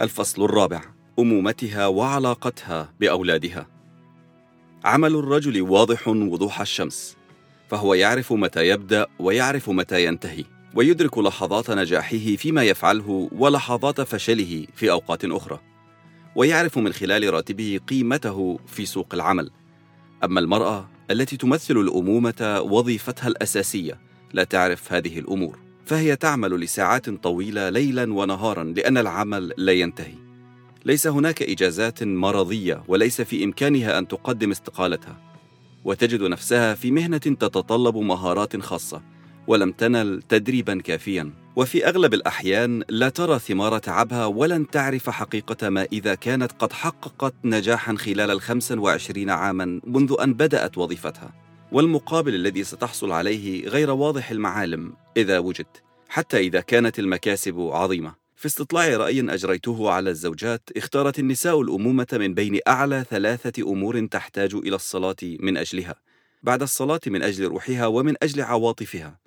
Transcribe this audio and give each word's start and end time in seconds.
الفصل 0.00 0.44
الرابع 0.44 0.80
أمومتها 1.18 1.86
وعلاقتها 1.86 2.92
بأولادها. 3.00 3.66
عمل 4.84 5.14
الرجل 5.14 5.62
واضح 5.62 6.08
وضوح 6.08 6.60
الشمس 6.60 7.16
فهو 7.68 7.94
يعرف 7.94 8.32
متى 8.32 8.68
يبدأ 8.68 9.06
ويعرف 9.18 9.70
متى 9.70 10.04
ينتهي 10.04 10.44
ويدرك 10.74 11.18
لحظات 11.18 11.70
نجاحه 11.70 12.36
فيما 12.36 12.62
يفعله 12.62 13.30
ولحظات 13.32 14.00
فشله 14.00 14.66
في 14.74 14.90
أوقات 14.90 15.24
أخرى 15.24 15.60
ويعرف 16.36 16.78
من 16.78 16.92
خلال 16.92 17.34
راتبه 17.34 17.80
قيمته 17.88 18.58
في 18.66 18.86
سوق 18.86 19.14
العمل. 19.14 19.50
أما 20.24 20.40
المرأة 20.40 20.88
التي 21.10 21.36
تمثل 21.36 21.76
الأمومة 21.76 22.60
وظيفتها 22.60 23.28
الأساسية 23.28 24.00
لا 24.32 24.44
تعرف 24.44 24.92
هذه 24.92 25.18
الأمور. 25.18 25.67
فهي 25.88 26.16
تعمل 26.16 26.60
لساعات 26.60 27.10
طويلة 27.10 27.68
ليلا 27.68 28.12
ونهارا 28.14 28.64
لأن 28.64 28.98
العمل 28.98 29.52
لا 29.56 29.72
ينتهي. 29.72 30.14
ليس 30.84 31.06
هناك 31.06 31.42
إجازات 31.42 32.02
مرضية 32.02 32.82
وليس 32.88 33.20
في 33.20 33.44
إمكانها 33.44 33.98
أن 33.98 34.08
تقدم 34.08 34.50
استقالتها. 34.50 35.16
وتجد 35.84 36.22
نفسها 36.22 36.74
في 36.74 36.90
مهنة 36.90 37.18
تتطلب 37.18 37.96
مهارات 37.96 38.56
خاصة 38.56 39.02
ولم 39.46 39.72
تنل 39.72 40.22
تدريبا 40.28 40.80
كافيا. 40.80 41.30
وفي 41.56 41.88
أغلب 41.88 42.14
الأحيان 42.14 42.82
لا 42.88 43.08
ترى 43.08 43.38
ثمار 43.38 43.78
تعبها 43.78 44.26
ولن 44.26 44.70
تعرف 44.70 45.10
حقيقة 45.10 45.68
ما 45.68 45.86
إذا 45.92 46.14
كانت 46.14 46.52
قد 46.52 46.72
حققت 46.72 47.34
نجاحا 47.44 47.94
خلال 47.96 48.30
الخمس 48.30 48.72
وعشرين 48.72 49.30
عاما 49.30 49.80
منذ 49.86 50.14
أن 50.20 50.34
بدأت 50.34 50.78
وظيفتها. 50.78 51.32
والمقابل 51.72 52.34
الذي 52.34 52.64
ستحصل 52.64 53.12
عليه 53.12 53.68
غير 53.68 53.90
واضح 53.90 54.30
المعالم 54.30 54.92
إذا 55.16 55.38
وجد 55.38 55.66
حتى 56.08 56.38
إذا 56.38 56.60
كانت 56.60 56.98
المكاسب 56.98 57.60
عظيمة. 57.60 58.14
في 58.36 58.46
استطلاع 58.46 58.96
رأي 58.96 59.20
أجريته 59.20 59.90
على 59.90 60.10
الزوجات 60.10 60.62
اختارت 60.76 61.18
النساء 61.18 61.60
الأمومة 61.60 62.06
من 62.12 62.34
بين 62.34 62.58
أعلى 62.68 63.04
ثلاثة 63.10 63.62
أمور 63.62 64.06
تحتاج 64.06 64.54
إلى 64.54 64.76
الصلاة 64.76 65.16
من 65.22 65.56
أجلها. 65.56 65.94
بعد 66.42 66.62
الصلاة 66.62 67.00
من 67.06 67.22
أجل 67.22 67.44
روحها 67.44 67.86
ومن 67.86 68.14
أجل 68.22 68.42
عواطفها. 68.42 69.18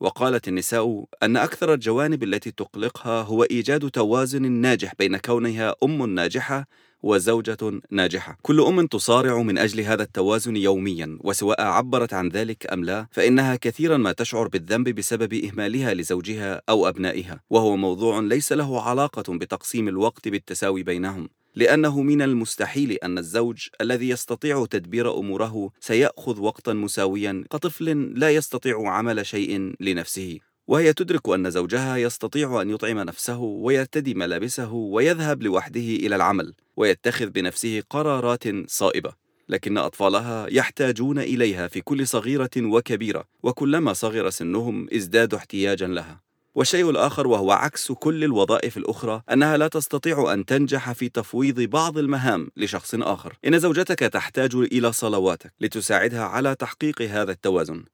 وقالت 0.00 0.48
النساء 0.48 1.04
أن 1.22 1.36
أكثر 1.36 1.74
الجوانب 1.74 2.22
التي 2.22 2.50
تقلقها 2.50 3.22
هو 3.22 3.42
إيجاد 3.42 3.90
توازن 3.90 4.52
ناجح 4.52 4.92
بين 4.98 5.16
كونها 5.16 5.74
أم 5.82 6.14
ناجحة 6.14 6.66
وزوجة 7.02 7.80
ناجحة. 7.90 8.38
كل 8.42 8.60
أم 8.60 8.86
تصارع 8.86 9.42
من 9.42 9.58
أجل 9.58 9.80
هذا 9.80 10.02
التوازن 10.02 10.56
يوميا 10.56 11.18
وسواء 11.20 11.62
عبرت 11.62 12.14
عن 12.14 12.28
ذلك 12.28 12.72
أم 12.72 12.84
لا 12.84 13.06
فإنها 13.10 13.56
كثيرا 13.56 13.96
ما 13.96 14.12
تشعر 14.12 14.48
بالذنب 14.48 14.88
بسبب 14.88 15.34
إهمالها 15.34 15.94
لزوجها 15.94 16.62
أو 16.68 16.88
أبنائها. 16.88 17.40
وهو 17.50 17.76
موضوع 17.76 18.20
ليس 18.20 18.52
له 18.52 18.82
علاقة 18.82 19.38
بتقسيم 19.38 19.88
الوقت 19.88 20.28
بالتساوي 20.28 20.82
بينهم. 20.82 21.28
لأنه 21.56 22.02
من 22.02 22.22
المستحيل 22.22 22.92
أن 22.92 23.18
الزوج 23.18 23.68
الذي 23.80 24.08
يستطيع 24.08 24.66
تدبير 24.70 25.18
أموره 25.18 25.70
سيأخذ 25.80 26.40
وقتا 26.40 26.72
مساويا 26.72 27.44
كطفل 27.50 28.12
لا 28.18 28.30
يستطيع 28.30 28.90
عمل 28.90 29.26
شيء 29.26 29.74
لنفسه. 29.80 30.38
وهي 30.66 30.92
تدرك 30.92 31.28
أن 31.28 31.50
زوجها 31.50 31.96
يستطيع 31.96 32.62
أن 32.62 32.70
يطعم 32.70 32.98
نفسه 32.98 33.38
ويرتدي 33.38 34.14
ملابسه 34.14 34.72
ويذهب 34.72 35.42
لوحده 35.42 35.80
إلى 35.80 36.16
العمل 36.16 36.54
ويتخذ 36.76 37.26
بنفسه 37.26 37.82
قرارات 37.90 38.70
صائبة. 38.70 39.12
لكن 39.48 39.78
أطفالها 39.78 40.46
يحتاجون 40.50 41.18
إليها 41.18 41.68
في 41.68 41.80
كل 41.80 42.06
صغيرة 42.06 42.50
وكبيرة 42.56 43.24
وكلما 43.42 43.92
صغر 43.92 44.30
سنهم 44.30 44.88
ازدادوا 44.94 45.38
احتياجا 45.38 45.86
لها. 45.86 46.23
والشيء 46.54 46.90
الآخر 46.90 47.26
وهو 47.26 47.52
عكس 47.52 47.92
كل 47.92 48.24
الوظائف 48.24 48.76
الأخرى 48.76 49.22
أنها 49.32 49.56
لا 49.56 49.68
تستطيع 49.68 50.32
أن 50.32 50.44
تنجح 50.44 50.92
في 50.92 51.08
تفويض 51.08 51.60
بعض 51.60 51.98
المهام 51.98 52.50
لشخص 52.56 52.94
آخر. 52.94 53.32
إن 53.46 53.58
زوجتك 53.58 53.98
تحتاج 53.98 54.54
إلى 54.54 54.92
صلواتك 54.92 55.52
لتساعدها 55.60 56.24
على 56.24 56.54
تحقيق 56.54 57.02
هذا 57.02 57.32
التوازن. 57.32 57.84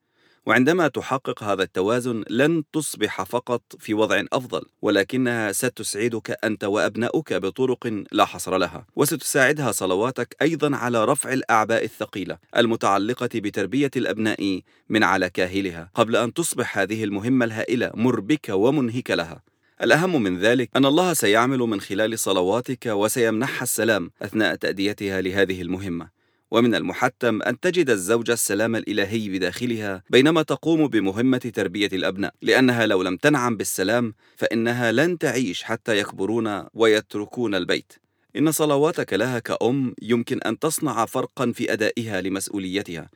وعندما 0.47 0.89
تحقق 0.89 1.43
هذا 1.43 1.63
التوازن 1.63 2.25
لن 2.31 2.63
تصبح 2.73 3.23
فقط 3.23 3.63
في 3.79 3.95
وضع 3.95 4.23
أفضل 4.33 4.63
ولكنها 4.83 5.53
ستسعدك 5.53 6.37
أنت 6.45 6.65
وأبناؤك 6.65 7.35
بطرق 7.35 8.05
لا 8.13 8.25
حصر 8.25 8.59
لها 8.59 8.87
وستساعدها 8.97 9.73
صلواتك 9.73 10.37
أيضا 10.43 10.77
على 10.77 11.05
رفع 11.05 11.33
الأعباء 11.33 11.85
الثقيلة 11.85 12.39
المتعلقة 12.57 13.29
بتربية 13.35 13.91
الأبناء 13.97 14.61
من 14.89 15.05
على 15.05 15.31
كاهلها. 15.31 15.91
قبل 15.95 16.17
أن 16.17 16.33
تصبح 16.33 16.79
هذه 16.79 17.05
المهمة 17.05 17.45
الهائلة 17.45 17.91
مربكه 17.95 18.55
ومنهكه 18.55 19.15
لها. 19.15 19.43
الأهم 19.83 20.23
من 20.23 20.39
ذلك 20.39 20.71
أن 20.77 20.87
الله 20.87 21.13
سيعمل 21.13 21.59
من 21.59 21.81
خلال 21.81 22.19
صلواتك 22.19 22.87
وسيمنحها 22.87 23.63
السلام 23.63 24.11
أثناء 24.23 24.55
تأديتها 24.55 25.21
لهذه 25.21 25.63
المهمة. 25.63 26.20
ومن 26.51 26.75
المحتم 26.75 27.43
أن 27.43 27.61
تجد 27.61 27.91
الزوجة 27.91 28.33
السلام 28.33 28.77
الإلهي 28.77 29.29
بداخلها 29.29 30.03
بينما 30.11 30.43
تقوم 30.43 30.89
بمهمة 30.89 31.39
تربية 31.39 31.91
الأبناء 31.93 32.35
لأنها 32.43 32.87
لو 32.87 33.03
لم 33.03 33.17
تنعم 33.17 33.57
بالسلام 33.57 34.15
فإنها 34.37 34.93
لن 34.93 35.19
تعيش 35.19 35.63
حتى 35.63 35.99
يكبرون 35.99 36.65
ويتركون 36.75 37.55
البيت. 37.55 37.93
إن 38.37 38.53
صلواتك 38.53 39.13
لها 39.13 39.39
كأم 39.39 39.95
يمكن 40.03 40.41
أن 40.41 40.59
تصنع 40.59 41.05
فرقا 41.05 41.53
في 41.53 41.73
أدائها 41.73 42.21
لمسؤوليتها. 42.21 43.11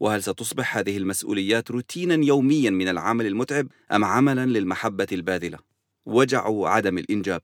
وهل 0.00 0.22
ستصبح 0.22 0.76
هذه 0.76 0.96
المسؤوليات 0.96 1.70
روتينا 1.70 2.24
يوميا 2.24 2.70
من 2.70 2.88
العمل 2.88 3.26
المتعب 3.26 3.66
أم 3.92 4.04
عملا 4.04 4.46
للمحبة 4.46 5.06
الباذلة؟ 5.12 5.58
وجع 6.06 6.68
عدم 6.68 6.98
الإنجاب. 6.98 7.42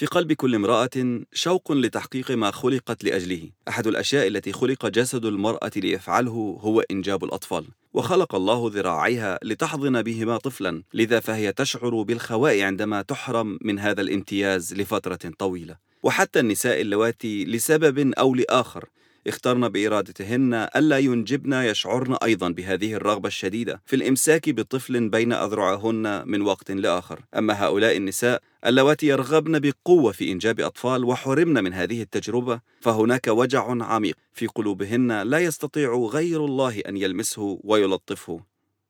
في 0.00 0.06
قلب 0.06 0.32
كل 0.32 0.54
امرأة 0.54 1.20
شوق 1.32 1.72
لتحقيق 1.72 2.30
ما 2.30 2.50
خلقت 2.50 3.04
لأجله. 3.04 3.50
أحد 3.68 3.86
الأشياء 3.86 4.26
التي 4.26 4.52
خلق 4.52 4.86
جسد 4.86 5.24
المرأة 5.24 5.70
ليفعله 5.76 6.58
هو 6.60 6.80
إنجاب 6.80 7.24
الأطفال 7.24 7.64
وخلق 7.92 8.34
الله 8.34 8.70
ذراعيها 8.74 9.38
لتحضن 9.42 10.02
بهما 10.02 10.36
طفلا 10.36 10.82
لذا 10.94 11.20
فهي 11.20 11.52
تشعر 11.52 12.02
بالخواء 12.02 12.62
عندما 12.62 13.02
تحرم 13.02 13.58
من 13.62 13.78
هذا 13.78 14.00
الامتياز 14.00 14.74
لفترة 14.74 15.32
طويلة. 15.38 15.76
وحتى 16.02 16.40
النساء 16.40 16.80
اللواتي 16.80 17.44
لسبب 17.44 18.12
أو 18.18 18.34
لآخر 18.34 18.88
اخترن 19.26 19.68
بإرادتهن 19.68 20.68
ألا 20.76 20.98
ينجبن 20.98 21.52
يشعرن 21.52 22.16
أيضا 22.22 22.48
بهذه 22.48 22.94
الرغبة 22.94 23.28
الشديدة 23.28 23.82
في 23.86 23.96
الإمساك 23.96 24.50
بطفل 24.50 25.08
بين 25.08 25.32
أذرعهن 25.32 26.22
من 26.26 26.42
وقت 26.42 26.70
لآخر. 26.70 27.20
أما 27.36 27.64
هؤلاء 27.64 27.96
النساء 27.96 28.42
اللواتي 28.66 29.06
يرغبن 29.06 29.58
بقوة 29.58 30.12
في 30.12 30.32
إنجاب 30.32 30.60
أطفال 30.60 31.04
وحرمن 31.04 31.64
من 31.64 31.72
هذه 31.72 32.02
التجربة 32.02 32.60
فهناك 32.80 33.28
وجع 33.28 33.84
عميق 33.84 34.16
في 34.32 34.46
قلوبهن 34.46 35.22
لا 35.22 35.38
يستطيع 35.38 35.94
غير 35.94 36.44
الله 36.44 36.80
أن 36.80 36.96
يلمسه 36.96 37.60
ويلطفه. 37.64 38.40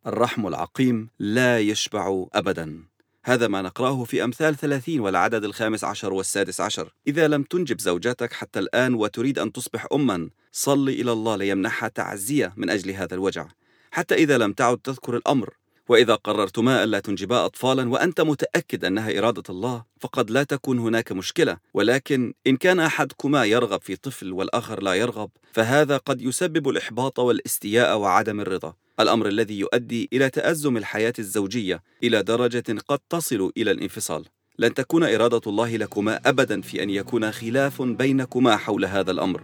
الرحم 0.06 0.46
العقيم 0.46 1.08
لا 1.18 1.60
يشبع 1.60 2.26
أبداً. 2.34 2.84
هذا 3.24 3.48
ما 3.48 3.62
نقرأه 3.62 4.04
في 4.04 4.24
أمثال 4.24 4.56
ثلاثين 4.56 5.00
والعدد 5.00 5.44
الخامس 5.44 5.84
عشر 5.84 6.12
والسادس 6.12 6.60
عشر. 6.60 6.92
إذا 7.06 7.28
لم 7.28 7.42
تنجب 7.42 7.80
زوجتك 7.80 8.32
حتى 8.32 8.58
الآن 8.58 8.94
وتريد 8.94 9.38
أن 9.38 9.52
تصبح 9.52 9.86
أما 9.92 10.30
صل 10.52 10.88
إلى 10.88 11.12
الله 11.12 11.36
ليمنحها 11.36 11.88
تعزية 11.88 12.52
من 12.56 12.70
أجل 12.70 12.90
هذا 12.90 13.14
الوجع. 13.14 13.48
حتى 13.90 14.14
إذا 14.14 14.38
لم 14.38 14.52
تعد 14.52 14.78
تذكر 14.78 15.16
الأمر 15.16 15.54
وإذا 15.90 16.14
قررتما 16.14 16.84
ألا 16.84 17.00
تنجبا 17.00 17.44
أطفالا 17.44 17.88
وأنت 17.88 18.20
متأكد 18.20 18.84
أنها 18.84 19.18
إرادة 19.18 19.42
الله 19.50 19.84
فقد 20.00 20.30
لا 20.30 20.42
تكون 20.42 20.78
هناك 20.78 21.12
مشكلة. 21.12 21.56
ولكن 21.74 22.34
إن 22.46 22.56
كان 22.56 22.80
أحدكما 22.80 23.44
يرغب 23.44 23.80
في 23.82 23.96
طفل 23.96 24.32
والآخر 24.32 24.82
لا 24.82 24.94
يرغب 24.94 25.30
فهذا 25.52 25.96
قد 25.96 26.22
يسبب 26.22 26.68
الإحباط 26.68 27.18
والاستياء 27.18 27.98
وعدم 27.98 28.40
الرضا. 28.40 28.74
الأمر 29.00 29.28
الذي 29.28 29.58
يؤدي 29.58 30.08
إلى 30.12 30.30
تأزم 30.30 30.76
الحياة 30.76 31.12
الزوجية 31.18 31.82
إلى 32.02 32.22
درجة 32.22 32.78
قد 32.88 32.98
تصل 33.10 33.52
إلى 33.56 33.70
الانفصال. 33.70 34.24
لن 34.58 34.74
تكون 34.74 35.04
إرادة 35.04 35.40
الله 35.46 35.76
لكما 35.76 36.20
أبدا 36.26 36.60
في 36.60 36.82
أن 36.82 36.90
يكون 36.90 37.32
خلاف 37.32 37.82
بينكما 37.82 38.56
حول 38.56 38.84
هذا 38.84 39.10
الأمر. 39.10 39.42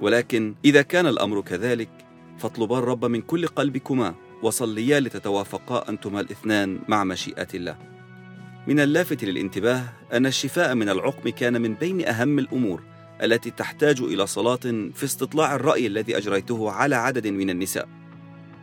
ولكن 0.00 0.54
إذا 0.64 0.82
كان 0.82 1.06
الأمر 1.06 1.40
كذلك 1.40 1.90
فاطلبا 2.38 2.78
الرب 2.78 3.04
من 3.04 3.22
كل 3.22 3.46
قلبكما 3.46 4.14
وصليا 4.42 5.00
لتتوافقا 5.00 5.88
أنتما 5.88 6.20
الاثنان 6.20 6.78
مع 6.88 7.04
مشيئة 7.04 7.48
الله. 7.54 7.78
من 8.66 8.80
اللافت 8.80 9.24
للانتباه 9.24 9.82
أن 10.12 10.26
الشفاء 10.26 10.74
من 10.74 10.88
العقم 10.88 11.28
كان 11.28 11.60
من 11.60 11.74
بين 11.74 12.06
أهم 12.06 12.38
الأمور 12.38 12.82
التي 13.22 13.50
تحتاج 13.50 14.00
إلى 14.00 14.26
صلاة 14.26 14.90
في 14.94 15.04
استطلاع 15.04 15.54
الرأي 15.54 15.86
الذي 15.86 16.16
أجريته 16.16 16.70
على 16.70 16.96
عدد 16.96 17.26
من 17.26 17.50
النساء. 17.50 17.88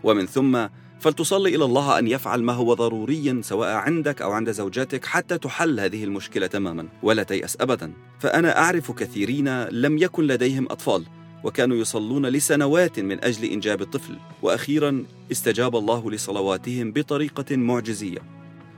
ومن 0.03 0.25
ثم 0.25 0.67
فلتصلي 0.99 1.55
إلى 1.55 1.65
الله 1.65 1.99
أن 1.99 2.07
يفعل 2.07 2.43
ما 2.43 2.53
هو 2.53 2.73
ضروري 2.73 3.41
سواء 3.43 3.69
عندك 3.69 4.21
أو 4.21 4.31
عند 4.31 4.51
زوجاتك 4.51 5.05
حتى 5.05 5.37
تحل 5.37 5.79
هذه 5.79 6.03
المشكلة 6.03 6.47
تماما 6.47 6.87
ولا 7.03 7.23
تيأس 7.23 7.57
أبدا. 7.61 7.93
فأنا 8.19 8.59
أعرف 8.59 8.91
كثيرين 8.91 9.63
لم 9.63 9.97
يكن 9.97 10.27
لديهم 10.27 10.65
أطفال 10.71 11.05
وكانوا 11.43 11.77
يصلون 11.77 12.25
لسنوات 12.25 12.99
من 12.99 13.23
أجل 13.23 13.45
إنجاب 13.45 13.81
الطفل. 13.81 14.17
وأخيرا 14.41 15.05
استجاب 15.31 15.75
الله 15.75 16.11
لصلواتهم 16.11 16.91
بطريقة 16.91 17.55
معجزية. 17.55 18.19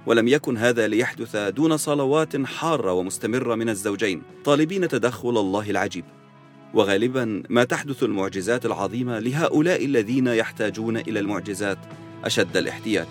ولم 0.05 0.27
يكن 0.27 0.57
هذا 0.57 0.87
ليحدث 0.87 1.35
دون 1.35 1.77
صلوات 1.77 2.45
حارة 2.45 2.93
ومستمرة 2.93 3.55
من 3.55 3.69
الزوجين 3.69 4.21
طالبين 4.45 4.87
تدخل 4.87 5.37
الله 5.37 5.69
العجيب. 5.69 6.05
وغالبا 6.73 7.43
ما 7.49 7.63
تحدث 7.63 8.03
المعجزات 8.03 8.65
العظيمة 8.65 9.19
لهؤلاء 9.19 9.85
الذين 9.85 10.27
يحتاجون 10.27 10.97
إلى 10.97 11.19
المعجزات 11.19 11.77
أشد 12.23 12.57
الاحتياج. 12.57 13.07